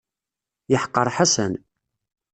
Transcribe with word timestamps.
Yeḥqer 0.71 1.07
Ḥasan. 1.15 1.53